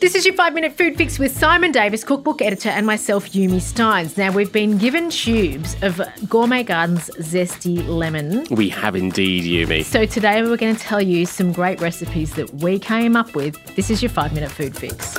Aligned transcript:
This 0.00 0.14
is 0.14 0.24
your 0.24 0.34
five 0.34 0.54
minute 0.54 0.72
food 0.72 0.96
fix 0.96 1.18
with 1.18 1.36
Simon 1.36 1.72
Davis, 1.72 2.04
cookbook 2.04 2.42
editor, 2.42 2.68
and 2.68 2.86
myself, 2.86 3.30
Yumi 3.30 3.60
Stynes. 3.60 4.16
Now, 4.16 4.32
we've 4.32 4.52
been 4.52 4.78
given 4.78 5.10
tubes 5.10 5.76
of 5.82 6.00
Gourmet 6.28 6.62
Gardens 6.62 7.10
Zesty 7.18 7.86
Lemon. 7.86 8.46
We 8.50 8.68
have 8.70 8.96
indeed, 8.96 9.44
Yumi. 9.44 9.84
So, 9.84 10.06
today 10.06 10.42
we're 10.42 10.56
going 10.56 10.76
to 10.76 10.82
tell 10.82 11.02
you 11.02 11.26
some 11.26 11.52
great 11.52 11.80
recipes 11.80 12.34
that 12.34 12.52
we 12.54 12.78
came 12.78 13.16
up 13.16 13.34
with. 13.34 13.56
This 13.76 13.90
is 13.90 14.02
your 14.02 14.10
five 14.10 14.32
minute 14.32 14.50
food 14.50 14.76
fix. 14.76 15.18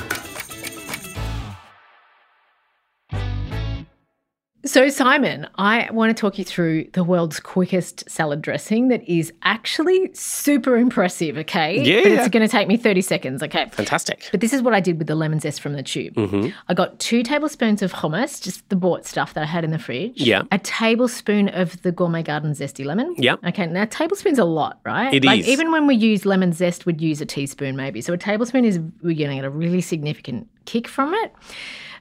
So, 4.64 4.88
Simon, 4.88 5.46
I 5.54 5.88
want 5.92 6.14
to 6.14 6.20
talk 6.20 6.36
you 6.36 6.44
through 6.44 6.88
the 6.92 7.04
world's 7.04 7.38
quickest 7.38 8.10
salad 8.10 8.42
dressing 8.42 8.88
that 8.88 9.08
is 9.08 9.32
actually 9.42 10.10
super 10.14 10.76
impressive, 10.76 11.38
okay? 11.38 11.80
Yeah. 11.80 12.02
But 12.02 12.12
it's 12.12 12.28
going 12.28 12.44
to 12.44 12.50
take 12.50 12.66
me 12.66 12.76
30 12.76 13.00
seconds, 13.02 13.42
okay? 13.44 13.68
Fantastic. 13.70 14.28
But 14.32 14.40
this 14.40 14.52
is 14.52 14.60
what 14.60 14.74
I 14.74 14.80
did 14.80 14.98
with 14.98 15.06
the 15.06 15.14
lemon 15.14 15.38
zest 15.38 15.60
from 15.60 15.74
the 15.74 15.82
tube. 15.84 16.14
Mm-hmm. 16.14 16.48
I 16.68 16.74
got 16.74 16.98
two 16.98 17.22
tablespoons 17.22 17.82
of 17.82 17.92
hummus, 17.92 18.42
just 18.42 18.68
the 18.68 18.74
bought 18.74 19.06
stuff 19.06 19.32
that 19.34 19.44
I 19.44 19.46
had 19.46 19.62
in 19.62 19.70
the 19.70 19.78
fridge. 19.78 20.20
Yeah. 20.20 20.42
A 20.50 20.58
tablespoon 20.58 21.48
of 21.50 21.80
the 21.82 21.92
Gourmet 21.92 22.24
Garden 22.24 22.50
Zesty 22.50 22.84
Lemon. 22.84 23.14
Yeah. 23.16 23.36
Okay, 23.46 23.66
now 23.66 23.84
tablespoon's 23.84 24.40
a 24.40 24.44
lot, 24.44 24.80
right? 24.84 25.14
It 25.14 25.24
like 25.24 25.40
is. 25.40 25.48
even 25.48 25.70
when 25.70 25.86
we 25.86 25.94
use 25.94 26.26
lemon 26.26 26.52
zest, 26.52 26.84
we'd 26.84 27.00
use 27.00 27.20
a 27.20 27.26
teaspoon 27.26 27.76
maybe. 27.76 28.00
So 28.00 28.12
a 28.12 28.18
tablespoon 28.18 28.64
is 28.64 28.80
we're 29.02 29.16
going 29.16 29.30
to 29.30 29.36
get 29.36 29.44
a 29.44 29.50
really 29.50 29.80
significant 29.80 30.48
kick 30.64 30.88
from 30.88 31.14
it. 31.14 31.32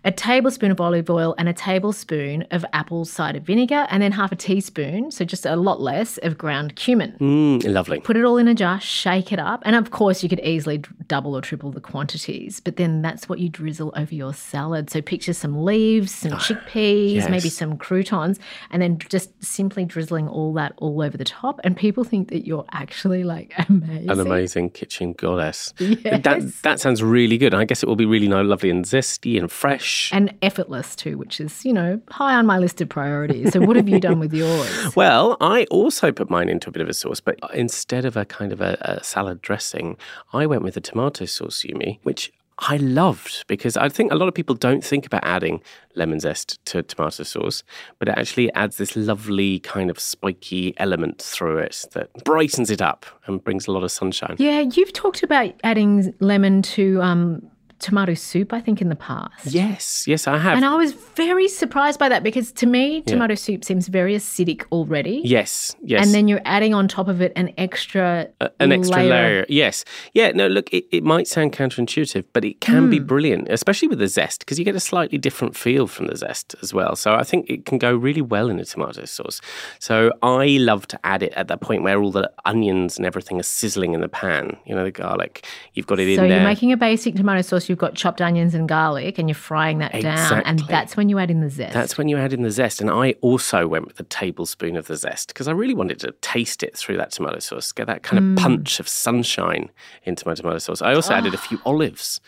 A 0.04 0.12
tablespoon 0.12 0.72
of 0.72 0.80
olive 0.80 1.10
oil 1.10 1.36
and 1.38 1.50
a 1.50 1.54
tablespoon 1.54 2.46
of 2.52 2.66
apple 2.74 3.06
cider 3.06 3.40
vinegar, 3.40 3.88
and 3.90 4.02
then 4.02 4.12
half 4.12 4.32
a 4.32 4.36
teaspoon, 4.36 5.12
so 5.12 5.26
just 5.26 5.46
a 5.46 5.56
lot 5.56 5.82
less, 5.82 6.18
of 6.20 6.38
ground 6.38 6.76
cumin. 6.76 7.16
Mm, 7.20 7.74
lovely. 7.74 8.00
Put 8.00 8.18
it 8.18 8.26
all 8.26 8.38
in 8.38 8.48
a 8.48 8.54
jar, 8.54 8.80
shake 8.80 9.32
it 9.32 9.40
up, 9.40 9.62
and 9.66 9.76
of 9.76 9.92
course 9.92 10.24
you 10.24 10.30
could 10.30 10.40
easily 10.42 10.82
double 11.08 11.36
or 11.36 11.42
triple 11.42 11.72
the 11.72 11.82
quantities. 11.82 12.60
But 12.60 12.76
then 12.78 13.02
that's 13.02 13.28
what 13.30 13.40
you 13.40 13.50
drizzle 13.50 13.94
over 13.96 14.14
your 14.14 14.34
salad. 14.34 14.90
So 14.90 15.02
picture 15.02 15.34
some 15.34 15.64
leaves, 15.64 16.14
some 16.14 16.34
chickpeas, 16.34 17.16
yes. 17.16 17.30
maybe 17.30 17.50
some 17.50 17.78
croutons, 17.78 18.40
and 18.72 18.82
then 18.82 19.00
just 19.10 19.32
simply 19.44 19.86
drizzling 19.86 20.28
all 20.28 20.54
that 20.54 20.74
all 20.78 21.02
over 21.02 21.18
the 21.18 21.26
top. 21.26 21.60
And 21.64 21.76
people 21.76 22.04
think 22.04 22.30
that 22.30 22.46
you're 22.46 22.66
actually 22.72 23.24
like 23.24 23.54
amazing. 23.70 24.10
An 24.10 24.20
amazing 24.20 24.70
kitchen 24.72 25.14
goddess. 25.14 25.74
Yes. 25.88 26.24
That 26.24 26.62
that 26.64 26.80
sounds 26.80 27.02
really 27.02 27.38
good. 27.38 27.54
I 27.54 27.64
guess 27.64 27.82
it 27.82 27.88
will 27.88 27.96
be 27.96 28.06
really 28.06 28.28
lovely 28.28 28.70
and 28.70 28.86
zesty 28.86 29.40
and 29.40 29.52
fresh. 29.52 29.87
And 30.12 30.34
effortless 30.42 30.96
too, 30.96 31.18
which 31.18 31.40
is 31.40 31.66
you 31.66 31.74
know 31.74 32.02
high 32.10 32.36
on 32.36 32.46
my 32.46 32.58
list 32.58 32.82
of 32.82 32.90
priorities. 32.90 33.54
So 33.54 33.60
what 33.62 33.76
have 33.76 33.90
you 33.90 34.00
done 34.00 34.20
with 34.20 34.34
yours? 34.44 34.96
Well, 34.96 35.38
I 35.42 35.66
also 35.66 36.12
put 36.12 36.30
mine 36.30 36.50
into 36.50 36.70
a 36.70 36.72
bit 36.72 36.82
of 36.82 36.90
a 36.90 36.94
sauce, 36.94 37.20
but 37.20 37.40
instead 37.54 38.06
of 38.06 38.18
a 38.18 38.26
kind 38.26 38.52
of 38.52 38.62
a, 38.62 38.78
a 38.82 39.04
salad 39.04 39.42
dressing, 39.42 39.98
I 40.34 40.46
went 40.46 40.64
with 40.64 40.78
a 40.78 40.82
tomato 40.82 41.26
sauce, 41.26 41.64
Yumi, 41.64 42.00
which 42.04 42.32
I 42.60 42.78
loved 42.78 43.46
because 43.48 43.78
I 43.78 43.88
think 43.90 44.12
a 44.12 44.16
lot 44.16 44.28
of 44.28 44.34
people 44.34 44.56
don't 44.56 44.84
think 44.84 45.06
about 45.06 45.24
adding 45.24 45.62
lemon 45.96 46.20
zest 46.20 46.64
to 46.66 46.82
tomato 46.82 47.24
sauce, 47.24 47.64
but 48.00 48.08
it 48.08 48.18
actually 48.18 48.52
adds 48.54 48.78
this 48.78 48.96
lovely 48.96 49.60
kind 49.60 49.92
of 49.92 50.00
spiky 50.00 50.74
element 50.78 51.22
through 51.22 51.60
it 51.60 51.86
that 51.94 52.12
brightens 52.24 52.72
it 52.72 52.82
up 52.82 53.06
and 53.28 53.44
brings 53.44 53.68
a 53.68 53.72
lot 53.72 53.84
of 53.84 53.92
sunshine. 53.92 54.36
Yeah, 54.40 54.62
you've 54.62 54.94
talked 54.94 55.22
about 55.22 55.54
adding 55.64 56.16
lemon 56.20 56.64
to 56.64 57.00
um, 57.02 57.48
tomato 57.80 58.14
soup, 58.14 58.54
I 58.54 58.62
think, 58.62 58.82
in 58.82 58.90
the 58.90 58.96
past. 58.96 59.46
Yes, 59.46 60.08
yes, 60.08 60.28
I 60.28 60.38
have. 60.38 60.56
And 60.56 60.66
I 60.66 60.76
was 60.76 60.94
very 60.94 61.48
surprised 61.48 62.00
by 62.00 62.10
that 62.10 62.24
because 62.24 62.52
to 62.54 62.66
me, 62.66 63.02
tomato 63.02 63.36
soup 63.36 63.64
seems 63.64 63.88
very 63.88 64.16
acidic 64.16 64.66
already. 64.72 65.22
yes, 65.24 65.76
yes. 65.82 66.06
And 66.06 66.14
then 66.14 66.28
you're 66.28 66.42
adding 66.46 66.74
on 66.74 66.88
top 66.88 67.08
of 67.08 67.22
it 67.22 67.34
an 67.36 67.54
extra 67.58 68.30
an 68.60 68.72
extra 68.72 69.04
layer. 69.04 69.46
Yes. 69.50 69.86
Yeah, 70.14 70.32
no, 70.32 70.48
look, 70.48 70.72
it, 70.74 70.86
it 70.92 71.04
might 71.04 71.28
sound 71.28 71.54
counterintuitive, 71.54 72.26
but 72.34 72.44
it 72.44 72.62
can 72.62 72.90
be 72.90 73.00
mm. 73.00 73.08
brilliant, 73.08 73.50
especially 73.50 73.88
with 73.88 74.00
the 74.00 74.08
zest, 74.08 74.40
because 74.40 74.58
you 74.58 74.66
get 74.66 74.76
a 74.76 74.80
slightly 74.80 75.18
different 75.18 75.56
feel 75.56 75.88
from 75.88 76.08
the 76.08 76.16
zest 76.16 76.56
as 76.62 76.74
well. 76.74 76.96
So 76.96 77.14
I 77.14 77.24
think 77.24 77.50
it 77.50 77.66
can 77.66 77.78
go 77.78 77.96
really 77.96 78.22
well 78.22 78.50
in 78.50 78.60
a 78.60 78.66
tomato 78.66 79.06
sauce. 79.06 79.42
So 79.80 80.12
I 80.22 80.58
love 80.60 80.88
to 80.88 81.00
add 81.04 81.24
it 81.24 81.34
at 81.34 81.48
that 81.48 81.62
point 81.62 81.84
where 81.84 82.02
all 82.02 82.12
the 82.12 82.32
onions 82.46 82.98
and 82.98 83.06
everything 83.06 83.40
are 83.40 83.44
sizzling 83.44 83.94
in 83.94 84.02
the 84.02 84.10
pan, 84.10 84.58
you 84.66 84.76
know, 84.76 84.84
the 84.84 84.92
garlic. 84.92 85.46
You've 85.74 85.88
got 85.88 86.00
it 86.00 86.06
So 86.16 86.24
in 86.24 86.30
there. 86.30 86.38
So 86.38 86.42
you're 86.42 86.50
making 86.50 86.72
a 86.72 86.78
basic 86.78 87.16
tomato 87.16 87.42
sauce, 87.42 87.67
you've 87.70 87.80
got 87.80 87.96
chopped 87.96 88.22
onions 88.22 88.54
and 88.54 88.68
garlic, 88.68 89.18
and 89.18 89.30
you're 89.30 89.36
frying 89.36 89.80
that 89.80 89.92
down. 90.02 90.42
And 90.46 90.60
that's 90.68 90.96
when 90.98 91.10
you 91.10 91.20
add 91.20 91.32
in 91.32 91.42
the 91.42 91.50
zest. 91.50 91.74
That's 91.74 91.98
when 91.98 92.08
you 92.08 92.18
add 92.18 92.34
in 92.34 92.42
the 92.44 92.52
zest. 92.52 92.82
And 92.82 92.90
I 92.90 93.16
also 93.22 93.68
went 93.68 93.88
with 93.88 94.00
a 94.00 94.04
tablespoon 94.04 94.76
of 94.78 94.88
the 94.88 94.96
zest 94.96 95.30
because 95.30 95.48
I 95.48 95.52
really 95.52 95.74
wanted 95.74 96.00
to 96.02 96.12
taste 96.22 96.64
it 96.64 96.76
through 96.78 96.98
that 96.98 97.12
tomato 97.12 97.40
sauce, 97.40 97.72
get 97.72 97.88
that 97.88 98.04
kind 98.04 98.22
Mm. 98.22 98.38
of 98.38 98.44
punch 98.44 98.80
of 98.80 98.88
sunshine 98.88 99.70
into 100.04 100.28
my 100.28 100.34
tomato 100.34 100.58
sauce. 100.60 100.82
I 100.82 100.94
also 100.94 101.14
added 101.14 101.34
a 101.34 101.38
few 101.38 101.60
olives, 101.66 102.20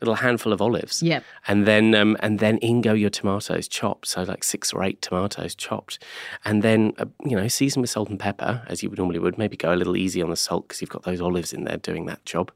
a 0.00 0.04
little 0.04 0.16
handful 0.16 0.52
of 0.52 0.60
olives. 0.60 1.02
Yep. 1.02 1.24
And 1.48 1.66
then 1.66 1.94
um, 1.94 2.16
and 2.20 2.38
then 2.38 2.58
in 2.58 2.80
go 2.80 2.92
your 2.92 3.10
tomatoes 3.10 3.68
chopped, 3.68 4.08
so 4.08 4.22
like 4.22 4.44
six 4.44 4.72
or 4.72 4.82
eight 4.82 5.02
tomatoes 5.02 5.54
chopped. 5.54 6.02
And 6.44 6.62
then, 6.62 6.92
uh, 6.98 7.06
you 7.24 7.36
know, 7.36 7.48
season 7.48 7.80
with 7.80 7.90
salt 7.90 8.08
and 8.10 8.18
pepper 8.18 8.62
as 8.68 8.82
you 8.82 8.90
would 8.90 8.98
normally 8.98 9.18
would. 9.18 9.38
Maybe 9.38 9.56
go 9.56 9.72
a 9.72 9.76
little 9.76 9.96
easy 9.96 10.22
on 10.22 10.30
the 10.30 10.36
salt 10.36 10.68
because 10.68 10.80
you've 10.80 10.90
got 10.90 11.02
those 11.04 11.20
olives 11.20 11.52
in 11.52 11.64
there 11.64 11.76
doing 11.76 12.06
that 12.06 12.24
job. 12.24 12.50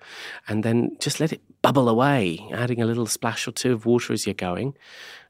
And 0.49 0.63
then 0.63 0.97
just 1.01 1.21
let 1.21 1.33
it 1.33 1.41
bubble 1.63 1.89
away, 1.89 2.47
adding 2.53 2.81
a 2.81 2.87
little 2.87 3.07
splash 3.07 3.47
or 3.47 3.53
two 3.53 3.73
of 3.73 3.87
water 3.87 4.13
as 4.13 4.27
you're 4.27 4.35
going 4.35 4.75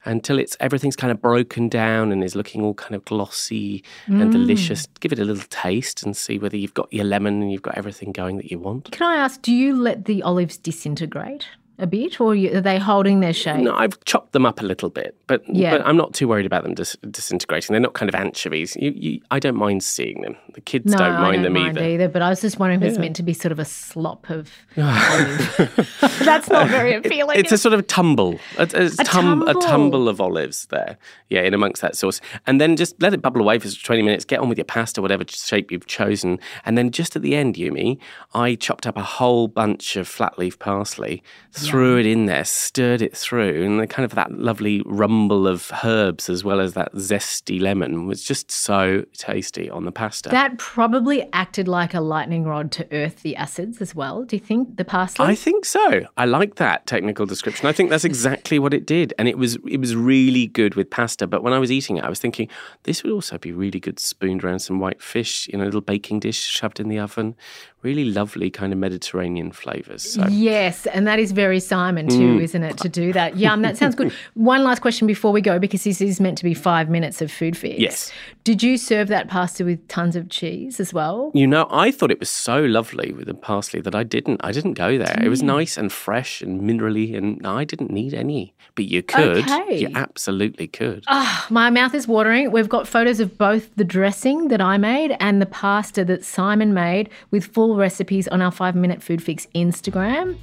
until 0.05 0.39
it's 0.39 0.57
everything's 0.61 0.97
kind 0.97 1.11
of 1.11 1.21
broken 1.21 1.69
down 1.69 2.11
and 2.11 2.25
is 2.25 2.35
looking 2.35 2.63
all 2.63 2.75
kind 2.75 2.95
of 2.95 3.05
glossy 3.05 3.85
and 4.07 4.31
mm. 4.31 4.33
delicious. 4.33 4.87
Give 5.01 5.13
it 5.13 5.19
a 5.19 5.25
little 5.25 5.45
taste 5.51 6.03
and 6.03 6.17
see 6.17 6.39
whether 6.39 6.57
you've 6.57 6.75
got 6.75 6.93
your 6.93 7.05
lemon 7.05 7.43
and 7.43 7.53
you've 7.53 7.63
got 7.63 7.77
everything 7.77 8.13
going 8.13 8.37
that 8.39 8.51
you 8.51 8.59
want. 8.59 8.91
Can 8.93 9.07
I 9.07 9.17
ask, 9.17 9.43
do 9.43 9.53
you 9.53 9.77
let 9.77 10.07
the 10.07 10.23
olives 10.23 10.57
disintegrate 10.57 11.47
a 11.81 11.87
bit, 11.87 12.21
or 12.21 12.35
are 12.35 12.61
they 12.61 12.79
holding 12.79 13.21
their 13.21 13.33
shape? 13.33 13.59
No, 13.61 13.75
I've 13.75 14.03
chopped 14.05 14.33
them 14.33 14.45
up 14.47 14.61
a 14.61 14.65
little 14.65 14.91
bit, 14.91 15.17
but 15.27 15.43
Yeah. 15.49 15.77
but 15.79 15.87
I'm 15.87 15.97
not 15.97 16.15
too 16.15 16.29
worried 16.29 16.47
about 16.47 16.63
them 16.65 16.75
dis- 16.75 16.97
disintegrating. 17.11 17.73
They're 17.73 17.81
not 17.81 17.95
kind 17.95 18.09
of 18.09 18.15
anchovies. 18.15 18.77
You, 18.77 18.93
you, 18.95 19.21
I 19.31 19.39
don't 19.39 19.57
mind 19.57 19.83
seeing 19.83 20.23
them. 20.23 20.37
The 20.55 20.61
kids 20.61 20.93
No, 20.93 20.99
don't 20.99 21.13
I 21.15 21.21
mind 21.21 21.35
don't 21.43 21.43
them 21.55 21.63
mind 21.63 21.79
either. 21.79 22.09
But 22.09 22.23
I 22.23 22.29
was 22.31 22.41
just 22.41 22.59
wondering 22.59 22.83
if 22.83 22.89
it's 22.89 22.99
meant 22.99 23.17
to 23.17 23.23
be 23.23 23.33
sort 23.33 23.53
of 23.53 23.59
a 23.59 23.65
slop 23.65 24.29
of. 24.31 24.51
That's 24.77 26.49
not 26.49 26.69
very 26.69 26.95
appealing. 26.95 27.39
It's 27.39 27.53
a 27.53 27.59
sort 27.59 27.75
of 27.75 27.87
tumble, 27.87 28.39
a, 28.59 28.63
a, 28.75 28.87
A 28.87 28.91
tum- 29.05 29.43
a 29.43 29.47
tumble. 29.53 29.61
tumble 29.61 30.09
of 30.09 30.21
olives 30.21 30.67
there, 30.67 30.99
yeah, 31.29 31.43
in 31.43 31.55
amongst 31.55 31.83
that 31.83 31.97
sauce, 31.97 32.21
and 32.47 32.61
then 32.61 32.77
just 32.77 33.01
let 33.01 33.15
it 33.15 33.23
bubble 33.23 33.41
away 33.41 33.59
for 33.59 33.69
twenty 33.71 34.03
minutes. 34.03 34.25
Get 34.25 34.41
on 34.41 34.49
with 34.49 34.59
your 34.59 34.65
pasta, 34.65 35.01
whatever 35.03 35.25
shape 35.29 35.71
you've 35.71 35.87
chosen, 35.87 36.39
and 36.65 36.77
then 36.77 36.91
just 36.91 37.17
at 37.17 37.23
the 37.23 37.35
end, 37.35 37.55
Yumi, 37.57 37.99
I 38.35 38.55
chopped 38.55 38.87
up 38.87 38.97
a 38.97 39.03
whole 39.03 39.49
bunch 39.49 39.97
of 39.97 40.07
flat 40.09 40.39
leaf 40.39 40.59
parsley, 40.59 41.23
threw 41.71 41.99
it 41.99 42.07
in 42.07 42.27
there, 42.27 42.45
stirred 42.45 43.03
it 43.03 43.17
through, 43.17 43.65
and 43.65 43.81
the 43.81 43.87
kind 43.87 44.05
of 44.05 44.15
that 44.15 44.33
lovely 44.33 44.83
rumble 44.85 45.47
of 45.47 45.71
herbs 45.85 46.29
as 46.29 46.43
well 46.45 46.61
as 46.61 46.75
that 46.75 46.93
zesty 46.95 47.61
lemon 47.61 48.07
was 48.07 48.25
just 48.25 48.51
so 48.51 49.05
tasty 49.17 49.71
on 49.71 49.85
the 49.85 49.93
pasta. 49.93 50.29
That 50.29 50.59
probably 50.59 51.29
acted 51.33 51.69
like 51.69 51.95
a 51.95 52.01
lightning 52.01 52.45
rod 52.45 52.73
to 52.73 52.87
earth 52.93 53.23
the 53.23 53.37
acids 53.37 53.81
as 53.81 53.95
well. 53.95 54.25
Do 54.25 54.37
you 54.37 54.41
think 54.41 54.77
the 54.77 54.85
parsley? 54.85 55.27
I 55.27 55.35
think 55.35 55.65
so. 55.65 56.07
I 56.17 56.25
like 56.25 56.57
that 56.57 56.87
technical 56.87 57.27
description. 57.27 57.67
I 57.67 57.73
think 57.73 57.91
that's 57.91 58.05
exactly 58.11 58.59
what 58.59 58.75
it 58.75 58.87
did, 58.87 59.15
and 59.19 59.29
it 59.29 59.39
was 59.39 59.57
it 59.69 59.79
was 59.79 59.95
really 59.95 60.47
good 60.47 60.75
with 60.75 60.91
pasta. 60.91 61.27
But 61.27 61.43
when 61.43 61.53
I 61.53 61.59
was 61.59 61.71
eating 61.71 61.97
it, 61.97 62.05
I 62.05 62.09
was 62.09 62.21
thinking 62.21 62.49
this 62.83 63.03
would 63.03 63.13
also 63.13 63.39
be 63.39 63.53
really 63.53 63.81
good 63.81 63.99
spooned 63.99 64.45
around 64.45 64.61
some 64.61 64.81
white 64.81 65.01
fish 65.01 65.49
in 65.49 65.61
a 65.61 65.65
little 65.65 65.81
baking 65.81 66.21
dish, 66.21 66.39
shoved 66.39 66.81
in 66.81 66.89
the 66.89 66.99
oven. 66.99 67.37
Really 67.83 68.05
lovely 68.05 68.51
kind 68.51 68.73
of 68.73 68.79
Mediterranean 68.79 69.53
flavors. 69.53 70.03
So 70.13 70.27
Yes, 70.29 70.87
and 70.87 71.07
that 71.07 71.19
is 71.19 71.33
very 71.33 71.61
Simon 71.61 72.09
too, 72.09 72.37
Mm. 72.39 72.43
isn't 72.43 72.63
it? 72.63 72.77
To 72.79 72.89
do 72.89 73.13
that. 73.15 73.37
Yum, 73.39 73.63
that 73.63 73.77
sounds 73.79 73.95
good. 73.95 74.13
One 74.35 74.63
last 74.65 74.81
question 74.83 75.07
before 75.07 75.33
we 75.33 75.41
go, 75.41 75.59
because 75.59 75.85
this 75.85 76.01
is 76.01 76.21
meant 76.21 76.37
to 76.39 76.45
be 76.45 76.53
five 76.55 76.91
minutes 76.91 77.23
of 77.23 77.33
food 77.33 77.57
fix. 77.57 77.79
Yes. 77.79 78.13
Did 78.45 78.63
you 78.63 78.77
serve 78.77 79.09
that 79.09 79.29
pasta 79.29 79.65
with 79.65 79.87
tons 79.89 80.15
of 80.17 80.29
cheese 80.29 80.79
as 80.81 80.93
well? 80.93 81.31
you 81.35 81.47
know, 81.47 81.67
I 81.71 81.91
thought 81.91 82.11
it 82.11 82.21
was 82.21 82.29
so 82.31 82.61
lovely 82.65 83.13
with 83.13 83.27
the 83.27 83.35
parsley 83.35 83.81
that 83.81 83.95
I 83.95 84.03
didn't. 84.03 84.41
I 84.45 84.53
didn't 84.53 84.75
go 84.75 84.99
there. 84.99 85.19
It 85.23 85.29
was 85.29 85.43
nice 85.43 85.77
and 85.79 85.91
fresh 85.93 86.43
and 86.43 86.61
minerally, 86.61 87.17
and 87.17 87.47
I 87.47 87.65
didn't 87.65 87.91
need 87.91 88.13
any. 88.15 88.53
But 88.75 88.85
you 88.87 89.03
could. 89.03 89.39
Okay. 89.49 89.79
You 89.81 89.91
absolutely 89.95 90.67
could. 90.69 91.05
Ah, 91.09 91.47
my 91.51 91.71
mouth 91.71 91.95
is 91.95 92.07
watering. 92.07 92.51
We've 92.53 92.69
got 92.69 92.87
photos 92.87 93.21
of 93.21 93.37
both 93.39 93.75
the 93.77 93.85
dressing 93.85 94.49
that 94.49 94.61
I 94.61 94.77
made 94.79 95.17
and 95.21 95.41
the 95.41 95.47
pasta 95.47 96.05
that 96.05 96.25
Simon 96.25 96.73
made 96.75 97.09
with 97.31 97.45
full 97.71 97.77
recipes 97.77 98.27
on 98.27 98.43
our 98.43 98.51
five 98.51 98.75
minute 98.75 99.01
food 99.01 99.23
fix 99.23 99.47
Instagram. 99.55 100.37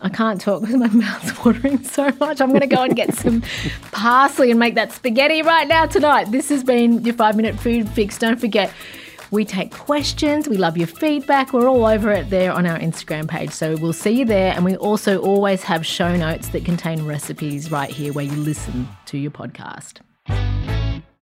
I 0.00 0.08
can't 0.08 0.40
talk 0.40 0.62
because 0.62 0.76
my 0.76 0.88
mouth's 0.92 1.44
watering 1.44 1.84
so 1.84 2.10
much. 2.18 2.40
I'm 2.40 2.48
going 2.48 2.62
to 2.62 2.66
go 2.66 2.82
and 2.82 2.96
get 2.96 3.14
some 3.14 3.42
parsley 3.92 4.50
and 4.50 4.58
make 4.58 4.74
that 4.74 4.90
spaghetti 4.90 5.42
right 5.42 5.68
now 5.68 5.86
tonight. 5.86 6.32
This 6.32 6.48
has 6.48 6.64
been 6.64 7.04
your 7.04 7.14
five 7.14 7.36
minute 7.36 7.58
food 7.60 7.88
fix. 7.88 8.18
Don't 8.18 8.40
forget, 8.40 8.72
we 9.30 9.44
take 9.44 9.70
questions. 9.72 10.48
We 10.48 10.56
love 10.56 10.76
your 10.76 10.88
feedback. 10.88 11.52
We're 11.52 11.68
all 11.68 11.86
over 11.86 12.10
it 12.10 12.28
there 12.28 12.52
on 12.52 12.66
our 12.66 12.78
Instagram 12.78 13.28
page. 13.28 13.50
So 13.50 13.76
we'll 13.76 13.92
see 13.92 14.10
you 14.10 14.24
there. 14.24 14.52
And 14.52 14.64
we 14.64 14.76
also 14.76 15.20
always 15.20 15.62
have 15.62 15.86
show 15.86 16.16
notes 16.16 16.48
that 16.48 16.64
contain 16.64 17.04
recipes 17.04 17.70
right 17.70 17.90
here 17.90 18.12
where 18.12 18.24
you 18.24 18.36
listen 18.36 18.88
to 19.06 19.16
your 19.16 19.30
podcast. 19.30 20.00